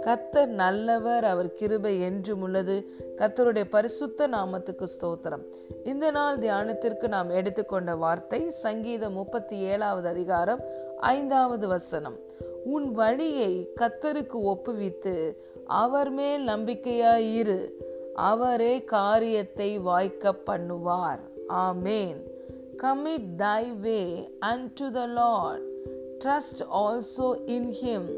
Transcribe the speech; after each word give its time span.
கத்தர் 0.00 0.46
நல்லவர் 0.46 1.24
அவர் 1.24 1.54
கிருபை 1.54 2.00
என்றும் 2.00 2.40
உள்ளது. 2.40 2.84
கத்தருடைய 3.16 3.64
பரிசுத்த 3.70 4.28
நாமத்துக்கு 4.28 4.86
ஸ்தோத்திரம். 4.86 5.42
இந்த 5.84 6.10
நாள் 6.10 6.38
தியானத்திற்கு 6.38 7.08
நாம் 7.08 7.30
எடுத்துக்கொண்ட 7.30 7.96
வார்த்தை 7.96 8.50
சங்கீதம் 8.50 9.12
முப்பத்தி 9.12 9.58
ஏழாவது 9.58 10.08
அதிகாரம் 10.08 10.60
ஐந்தாவது 11.00 11.68
வசனம். 11.68 12.18
உன் 12.64 12.92
வழியை 12.92 13.72
கத்தருக்கு 13.80 14.36
ஒப்புவித்து 14.44 15.36
அவர் 15.64 16.10
மேல் 16.10 16.46
நம்பிக்கையாயிரு. 16.46 17.70
அவரே 18.14 18.84
காரியத்தை 18.84 19.78
வாய்க்க 19.78 20.34
பண்ணுவார். 20.46 21.20
Amen. 21.48 22.34
Commit 22.82 23.36
thy 23.36 23.72
way 23.72 24.30
and 24.38 24.70
to 24.72 24.90
the 24.90 25.06
Lord 25.06 25.62
trust 26.24 26.62
also 26.74 27.48
in 27.48 27.72
him 27.82 28.08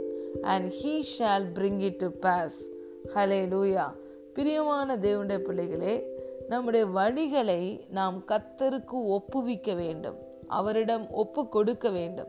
and 0.42 0.72
he 0.82 1.02
shall 1.18 1.80
it 1.80 1.92
to 1.92 1.96
to 1.96 2.10
pass 2.10 2.70
லூயா 3.14 3.92
பிரியமான 4.34 4.96
தேவனுடைய 4.96 5.38
பிள்ளைகளே 5.38 6.16
நம்முடைய 6.48 6.86
வழிகளை 6.86 7.80
நாம் 7.90 8.24
கத்தருக்கு 8.28 8.92
ஒப்புவிக்க 8.92 9.74
வேண்டும். 9.74 10.16
அவரிடம் 10.46 11.10
ஒப்பு 11.10 11.48
கொடுக்க 11.48 11.90
வேண்டும். 11.90 12.28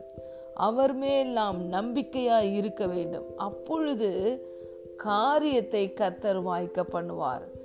அவர் 0.54 0.94
மேல் 0.94 1.28
நாம் 1.28 1.72
நம்பிக்கையாய் 1.72 2.54
இருக்க 2.54 2.86
வேண்டும். 2.86 3.24
அப்பொழுது 3.36 4.10
காரியத்தை 4.96 5.94
கத்தர் 6.00 6.42
வாய்க்க 6.42 6.84
பண்ணுவார். 6.92 7.59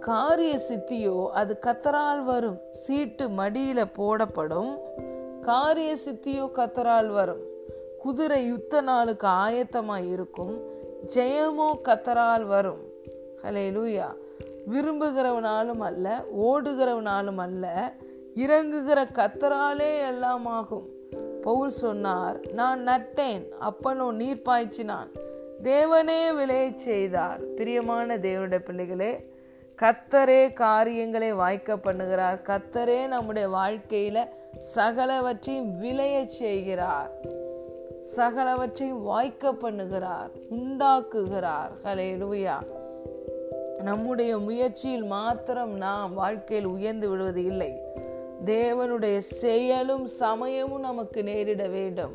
காரிய 0.00 0.60
சித்தியோ 0.68 1.28
அது 1.28 1.58
கத்தரால் 1.66 2.24
வரும். 2.24 2.58
சீட்டு 2.70 3.28
மடியில 3.28 3.84
போடப்படும். 3.98 4.78
காரிய 5.42 5.96
சித்தியோ 6.04 6.50
கத்தரால் 6.54 7.06
வரும். 7.06 7.40
குதிரை 7.98 8.46
யுத்த 8.46 8.80
நாளுக்கு 8.80 9.26
ஆயத்தமாய் 9.26 10.10
இருக்கும். 10.10 10.60
ஜெயமோ 11.14 11.72
கத்தரால் 11.84 12.42
வரும். 12.42 12.80
ஹலே 13.42 13.70
லூயா 13.70 14.06
விரும்புகிறவனாலும் 14.72 15.78
அல்ல 15.78 16.24
ஓடுகிறவனாலும் 16.38 17.36
அல்ல 17.36 17.92
இறங்குகிற 18.36 19.06
கத்தராலே 19.12 20.06
எல்லாம் 20.06 20.46
ஆகும். 20.46 20.88
பவுல் 21.42 21.70
சொன்னார் 21.70 22.40
நான் 22.52 22.88
நட்டேன் 22.88 23.48
அப்பனோ 23.60 24.12
நீர் 24.12 24.42
பாய்ச்சினான். 24.44 25.10
தேவனே 25.62 26.34
விளைய 26.34 26.72
செய்தார். 26.74 27.54
பிரியமான 27.54 28.16
தேவனுடைய 28.16 28.58
பிள்ளைகளே 28.58 29.38
கத்தரே 29.82 30.52
காரியங்களை 30.52 31.32
வாய்க்க 31.32 31.76
பண்ணுகிறார். 31.76 32.42
கத்தரே 32.42 33.06
நம்முடைய 33.06 33.48
வாழ்க்கையில 33.48 34.28
சகலவற்றையும் 34.76 35.76
விளைய 35.78 36.28
செய்கிறார். 36.28 37.10
சகலவற்றையும் 38.16 39.02
வாய்க்க 39.02 39.52
பண்ணுகிறார் 39.52 40.30
உண்டாக்குகிறார். 40.50 41.70
ஹலே 41.84 42.18
லூயா 42.22 42.54
நம்முடைய 43.82 44.38
முயற்சியில் 44.38 45.04
மாத்திரம் 45.04 45.76
நாம் 45.76 46.14
வாழ்க்கையில் 46.14 46.66
உயர்ந்து 46.66 47.08
விடுவது 47.08 47.44
இல்லை. 47.44 47.80
தேவனுடைய 48.44 49.18
செயலும் 49.18 50.06
சமயமும் 50.06 50.80
நமக்கு 50.80 51.22
நேரிட 51.22 51.68
வேண்டும். 51.68 52.12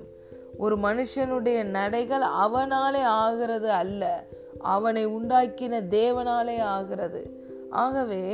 ஒரு 0.58 0.78
மனுஷனுடைய 0.78 1.64
நடைகள் 1.64 2.26
அவனாலே 2.44 3.02
ஆகிறது 3.02 3.72
அல்ல. 3.72 4.24
அவனை 4.60 5.08
உண்டாக்கின 5.08 5.82
தேவனாலே 5.90 6.62
ஆகிறது. 6.62 7.44
ஆகவே 7.84 8.26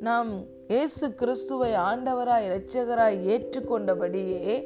நாம் 0.00 0.30
இயேசு 0.68 1.06
கிறிஸ்துவை 1.14 1.70
ஆண்டவராய் 1.72 2.46
இரட்சகராய் 2.48 3.16
ஏற்றுக்கொண்டபடியே 3.34 4.56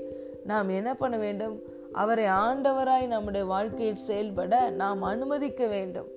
நாம் 0.45 0.69
என்ன 0.69 0.91
பண்ண 0.95 1.17
வேண்டும்? 1.17 1.57
அவரை 1.93 2.27
ஆண்டவராய் 2.45 3.07
நம்முடைய 3.07 3.45
வாழ்க்கையில் 3.47 4.05
செயல்பட 4.09 4.61
நாம் 4.81 5.03
அனுமதிக்க 5.03 5.67
வேண்டும். 5.67 6.09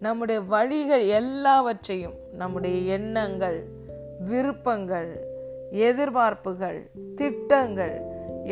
நம்முடைய 0.00 0.40
வழிகள் 0.54 1.04
எல்லாவற்றையும் 1.20 2.16
நம்முடைய 2.32 2.76
எண்ணங்கள் 2.96 3.58
விருப்பங்கள் 4.30 5.12
எதிர்பார்ப்புகள் 5.88 6.80
திட்டங்கள் 7.16 7.94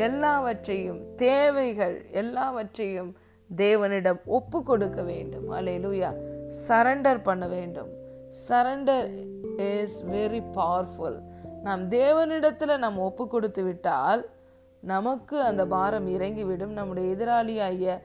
எல்லாவற்றையும் 0.07 1.01
தேவைகள் 1.17 1.97
எல்லாவற்றையும் 2.11 3.11
தேவனிடம் 3.51 4.21
ஒப்பு 4.39 4.59
கொடுக்க 4.63 5.01
வேண்டும். 5.03 5.49
அலையிலுயா 5.53 6.11
சரண்டர் 6.69 7.23
பண்ண 7.23 7.45
வேண்டும். 7.49 7.91
சரண்டர் 8.49 9.09
இஸ் 9.57 10.05
வெரி 10.05 10.43
பவர்ஃபுல் 10.55 11.19
நாம் 11.63 11.83
தேவனிடத்தில் 11.91 12.79
நாம் 12.79 12.99
ஒப்பு 12.99 13.29
கொடுத்து 13.29 13.63
விட்டால் 13.63 14.23
நமக்கு 14.81 15.41
அந்த 15.41 15.67
பாரம் 15.67 16.07
இறங்கிவிடும். 16.07 16.73
நம்முடைய 16.73 17.15
எதிராளியாகிய 17.15 17.99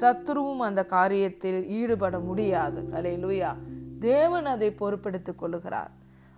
சத்ருவும் 0.00 0.62
அந்த 0.68 0.86
காரியத்தில் 0.88 1.66
ஈடுபட 1.66 2.18
முடியாது. 2.18 2.80
அலே 2.92 3.12
லூயா 3.24 3.50
தேவன் 4.00 4.46
அதை 4.46 4.70
பொறுப்பெடுத்துக் 4.70 5.40
கொள்ளுகிறார். 5.42 5.92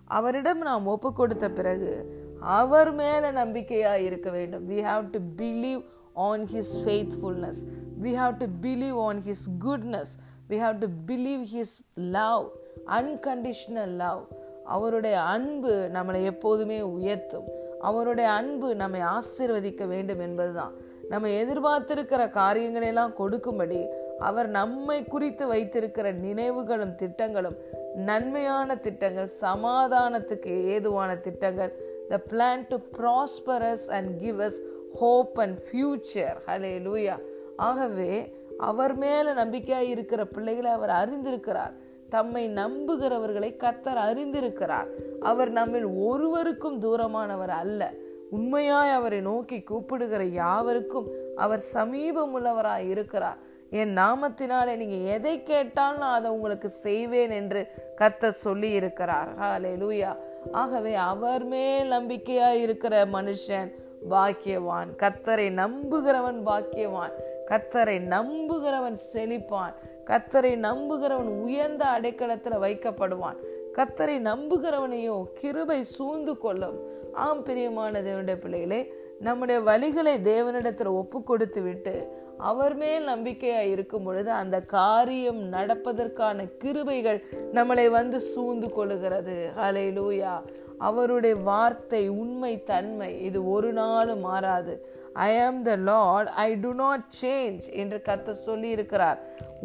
அவரிடம் 0.05 0.59
நாம் 0.59 0.87
ஒப்பு 0.87 1.13
கொடுத்த 1.13 1.51
பிறகு 1.51 1.93
அவர் 2.41 2.93
மேல 2.93 3.33
நம்பிக்கையா 3.33 3.95
இருக்க 3.95 4.31
வேண்டும். 4.31 4.71
We 4.71 4.81
have 4.89 5.11
to 5.11 5.19
believe 5.37 5.83
on 6.13 6.47
his 6.47 6.75
faithfulness 6.85 7.63
we 8.03 8.13
have 8.23 8.37
to 8.37 8.47
believe 8.63 8.99
on 9.05 9.21
his 9.21 9.47
goodness 9.65 10.15
we 10.49 10.53
have 10.53 10.79
to 10.79 10.87
believe 11.07 11.45
his 11.55 11.77
love 11.95 12.49
unconditional 12.87 13.97
love 13.97 14.25
அவருடைய 14.65 15.21
அன்பு 15.21 15.91
நம்மளை 15.93 16.25
எப்போதுமே 16.25 16.81
உயர்த்தும். 16.81 17.45
அவருடைய 17.81 18.31
அன்பு 18.31 18.75
நம்மை 18.75 19.01
ஆசிர்வதிக்க 19.01 19.87
வேண்டும் 19.87 20.21
என்பதுதான். 20.21 20.73
நம்ம 21.09 21.29
எதிர்பார்த்திருக்கிற 21.29 22.31
காரியங்களெல்லாம் 22.31 23.13
கொடுக்கும்படி 23.13 23.87
அவர் 24.19 24.49
நம்மை 24.49 25.05
குறித்து 25.05 25.47
வைத்திருக்கிற 25.47 26.13
நினைவுகளும் 26.13 26.95
திட்டங்களும் 26.95 27.57
நன்மையான 27.95 28.77
திட்டங்கள் 28.77 29.29
சமாதானத்துக்கு 29.41 30.65
ஏதுவான 30.65 31.17
திட்டங்கள் 31.17 31.73
the 32.09 32.21
plan 32.31 32.67
to 32.69 32.77
prosperous 32.99 33.91
and 33.91 34.19
give 34.19 34.41
us 34.41 34.59
hope 34.95 35.41
and 35.41 35.59
future 35.59 36.37
hallelujah 36.87 37.19
ஆகவே 37.57 38.37
அவர் 38.59 38.97
மேல 38.97 39.33
நம்பிக்கையாக 39.33 39.85
இருக்கிற 39.85 40.25
பிள்ளைகளை 40.25 40.71
அவர் 40.71 40.91
அறிந்திருக்கிறார். 40.91 41.73
தம்மை 42.09 42.49
நம்புகிறவர்களை 42.49 43.57
கத்தர் 43.57 44.01
அறிந்திருக்கிறார். 44.09 44.87
அவர் 45.21 45.51
நம்மில் 45.51 45.85
ஒருவருக்கும் 45.85 46.81
தூரமானவர் 46.81 47.49
அல்ல. 47.49 47.93
உண்மையாய் 48.31 48.91
அவரை 48.91 49.21
நோக்கி 49.21 49.61
கூப்பிடுகிற 49.61 50.25
யாவருக்கும் 50.25 51.09
அவர் 51.37 51.59
சமீபம் 51.59 52.33
உள்ளவராய் 52.35 52.89
இருக்கிறார். 52.89 53.37
என் 53.71 53.97
நாமத்தினாலே 53.97 54.77
நீங்க 54.77 55.13
எதை 55.13 55.43
கேட்டாலும் 55.43 55.99
நான் 55.99 56.19
அதை 56.19 56.31
உங்களுக்கு 56.31 56.69
செய்வேன் 56.69 57.31
என்று 57.31 57.67
கத்த 57.97 58.29
சொல்லி 58.29 58.71
இருக்கிறார் 58.71 59.29
ஹாலே 59.39 59.75
லூயா 59.75 60.17
ஆகவே 60.53 60.95
அவர் 60.95 61.45
மேல் 61.45 61.91
நம்பிக்கையா 61.91 62.51
இருக்கிற 62.51 63.07
மனுஷன் 63.07 63.73
பாக்கியவான். 64.11 64.89
கத்தரை 64.97 65.51
நம்புகிறவன் 65.51 66.43
பாக்கியவான். 66.47 67.13
கத்தரை 67.47 67.99
நம்புகிறவன் 68.01 68.99
செழிப்பான். 69.13 69.75
கத்தரை 70.05 70.57
நம்புகிறவன் 70.57 71.31
உயர்ந்த 71.41 71.85
அடைக்கலத்தில் 72.01 72.61
வைக்கப்படுவான். 72.61 73.37
கத்தரை 73.73 74.17
நம்புகிறவனையோ 74.21 75.25
கிருபை 75.35 75.83
சூழ்ந்து 75.83 76.39
கொள்ளும். 76.39 76.79
ஆம் 77.13 77.43
பிரியமான 77.43 78.03
தேவனுடைய 78.03 78.37
பிள்ளைகளே 78.37 78.93
நம்முடைய 79.21 79.61
வழிகளை 79.61 80.15
தேவனிடத்தில் 80.29 80.87
ஒப்பு 80.87 81.23
கொடுத்து 81.23 81.63
விட்டு 81.63 82.25
அவர் 82.39 82.75
மேல் 82.75 83.05
நம்பிக்கையாக 83.05 83.65
இருக்கும் 83.65 84.05
பொழுது 84.05 84.31
அந்த 84.31 84.61
காரியம் 84.61 85.53
நடப்பதற்கான 85.53 86.49
கிருபைகள் 86.65 87.23
நம்மளை 87.53 87.91
வந்து 87.91 88.21
சூழ்ந்து 88.21 88.67
கொள்ளுகிறது. 88.67 89.55
அலை 89.55 89.89
லூயா 89.89 90.43
அவருடைய 90.79 91.37
வார்த்தை 91.37 92.09
உண்மை 92.09 92.63
தன்மை 92.63 93.23
இது 93.23 93.51
ஒரு 93.51 93.73
நாளும் 93.73 94.21
மாறாது. 94.21 94.95
I 95.13 95.39
am 95.39 95.63
the 95.63 95.77
Lord 95.77 96.29
I 96.29 96.55
do 96.55 96.73
not 96.73 97.05
change 97.23 97.73
என்று 97.73 98.03
கத்தர் 98.05 98.31
சொல்லி 98.31 98.69
இருக்கிறார் 98.69 99.19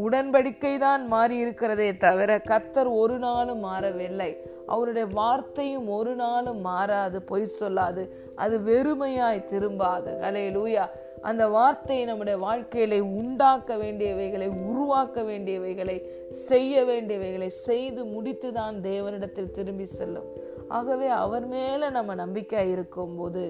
உடன்படிக்கை 0.08 0.78
தான் 0.78 1.08
மாறி 1.08 1.38
இருக்கிறதே 1.38 1.98
தவிர 1.98 2.38
கத்தர் 2.38 2.90
ஒரு 2.92 3.18
நாளும் 3.18 3.60
மாறவில்லை. 3.60 4.38
அவருடைய 4.68 5.08
வார்த்தையும் 5.14 5.88
ஒரு 5.88 6.16
நாளும் 6.16 6.62
மாறாது 6.62 7.22
பொய் 7.22 7.48
சொல்லாது. 7.60 8.04
அது 8.36 8.60
வெறுமையாய் 8.60 9.48
திரும்பாது. 9.52 10.12
அலே 10.22 10.46
லூயா 10.58 10.86
அந்த 11.22 11.48
வார்த்தையை 11.48 12.06
நம்முடைய 12.06 12.40
வாழ்க்கையில 12.48 13.02
உண்டாக்க 13.02 13.76
வேண்டியவைகளை 13.76 14.48
உருவாக்க 14.48 15.22
வேண்டியவைகளை 15.22 16.02
செய்ய 16.30 16.84
வேண்டியவைகளை 16.84 17.48
செய்து 17.48 18.06
முடித்துதான் 18.06 18.80
தேவனிடத்தில் 18.82 19.52
திரும்பி 19.52 19.86
செல்லும். 19.86 20.50
ஆகவே 20.78 21.08
அவர் 21.24 21.46
மேல 21.54 21.90
நம்ம 21.98 22.16
நம்பிக்கை 22.22 22.64
இருக்கும்போது 22.76 23.44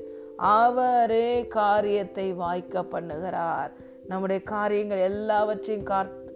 அவரே 0.55 1.29
காரியத்தை 1.59 2.27
வாய்க்க 2.43 2.83
பண்ணுகிறார். 2.93 3.71
நம்முடைய 4.07 4.39
காரியங்கள் 4.55 5.05
எல்லாவற்றையும் 5.11 5.87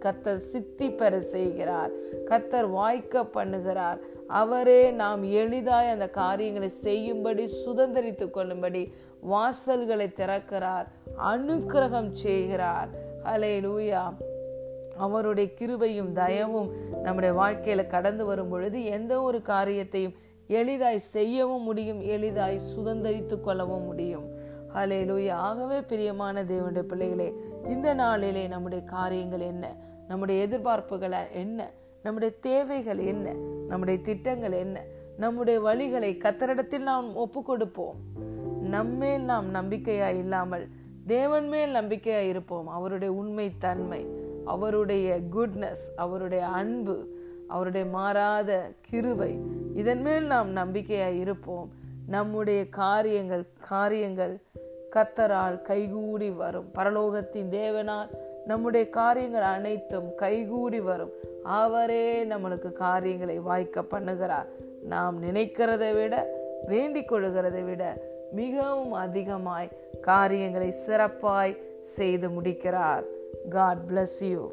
கத்தர் 0.03 0.45
சித்தி 0.51 0.87
பெற 0.99 1.13
செய்கிறார். 1.33 1.91
கத்தர் 2.29 2.67
வாய்க்க 2.69 3.23
பண்ணுகிறார். 3.37 3.99
அவரே 4.41 4.81
நாம் 5.01 5.23
எளிதாய் 5.41 5.93
அந்த 5.95 6.07
காரியங்களை 6.21 6.69
செய்யும்படி 6.85 7.45
சுதந்திரித்து 7.63 8.27
கொள்ளும்படி 8.29 8.83
வாசல்களை 9.33 10.07
திறக்கிறார். 10.19 10.87
அனுக்கிரகம் 11.31 12.11
செய்கிறார். 12.23 12.89
ஹலே 13.27 13.53
லூயா 13.65 14.03
அவருடைய 14.97 15.47
கிருபையும் 15.59 16.11
தயவும் 16.19 16.69
நம்முடைய 17.03 17.31
வாழ்க்கையில 17.41 17.81
கடந்து 17.87 18.23
வரும் 18.25 18.51
பொழுது 18.53 18.79
எந்த 18.97 19.13
ஒரு 19.27 19.39
காரியத்தையும் 19.51 20.15
எளிதாய் 20.47 20.97
செய்யவும் 20.97 21.61
முடியும் 21.61 22.01
எளிதாய் 22.01 22.59
சுதந்திரித்து 22.77 23.41
கொள்ளவும் 23.41 23.83
முடியும். 23.83 24.27
ஹலே 24.75 25.31
ஆகவே 25.31 25.81
பிரியமான 25.81 26.43
தேவனுடைய 26.43 26.81
பிள்ளைகளே 26.81 27.33
இந்த 27.67 27.93
நாளிலே 27.93 28.47
நம்முடைய 28.47 28.83
காரியங்கள் 28.83 29.39
என்ன? 29.39 29.75
நம்முடைய 30.07 30.47
எதிர்பார்ப்புகள் 30.47 31.31
என்ன? 31.33 31.71
நம்முடைய 32.03 32.35
தேவைகள் 32.41 32.97
என்ன? 32.97 33.31
நம்முடைய 33.67 33.99
திட்டங்கள் 33.99 34.51
என்ன? 34.51 34.83
நம்முடைய 35.17 35.61
வழிகளை 35.61 36.17
கத்தரிடத்தில் 36.17 36.79
நாம் 36.79 37.15
ஒப்பு 37.15 37.43
கொடுப்போம் 37.43 37.95
நம்மேல் 38.61 39.21
நாம் 39.21 39.53
நம்பிக்கையா 39.53 40.17
இல்லாமல் 40.17 40.67
தேவன் 41.05 41.47
மேல் 41.47 41.73
நம்பிக்கையா 41.73 42.27
இருப்போம். 42.27 42.67
அவருடைய 42.67 43.13
உண்மை 43.13 43.51
தன்மை 43.57 44.05
அவருடைய 44.45 45.19
குட்னஸ் 45.35 45.83
அவருடைய 45.95 46.45
அன்பு 46.45 47.13
அவருடைய 47.47 47.87
மாறாத 47.87 48.71
கிருவை 48.91 49.63
இதன் 49.75 50.01
மேல் 50.01 50.23
நாம் 50.23 50.49
நம்பிக்கையாக 50.49 51.21
இருப்போம். 51.23 51.69
நம்முடைய 52.07 52.69
காரியங்கள் 52.69 53.43
காரியங்கள் 53.67 54.33
கத்தரால் 54.95 55.61
கைகூடி 55.61 56.29
வரும். 56.29 56.69
பரலோகத்தின் 56.75 57.49
தேவனால் 57.51 58.09
நம்முடைய 58.45 58.89
காரியங்கள் 58.89 59.41
அனைத்தும் 59.41 60.15
கைகூடி 60.15 60.79
வரும். 60.79 61.11
அவரே 61.43 62.23
நம்மளுக்கு 62.23 62.71
காரியங்களை 62.71 63.39
வாய்க்க 63.39 63.81
பண்ணுகிறார். 63.81 64.49
நாம் 64.83 65.23
நினைக்கிறதை 65.23 65.93
விட 66.01 66.15
வேண்டிக் 66.65 67.11
கொள்கிறதை 67.11 67.63
விட 67.63 67.83
மிகவும் 68.31 68.91
அதிகமாய் 68.91 69.71
காரியங்களை 70.01 70.73
சிறப்பாய் 70.85 71.57
செய்து 71.79 72.29
முடிக்கிறார். 72.29 73.03
God 73.49 73.83
bless 73.89 74.19
you 74.19 74.51